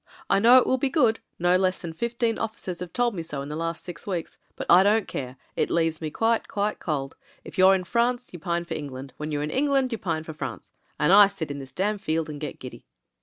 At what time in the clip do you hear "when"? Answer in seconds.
9.17-9.31